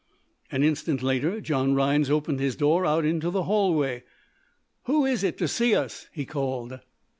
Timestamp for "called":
6.25-6.79